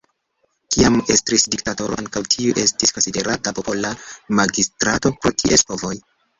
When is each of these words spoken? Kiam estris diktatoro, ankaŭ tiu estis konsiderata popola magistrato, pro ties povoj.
Kiam 0.75 0.95
estris 1.15 1.45
diktatoro, 1.55 1.99
ankaŭ 2.05 2.23
tiu 2.37 2.57
estis 2.63 2.97
konsiderata 2.97 3.55
popola 3.61 3.95
magistrato, 4.43 5.17
pro 5.23 5.37
ties 5.45 5.71
povoj. 5.73 5.97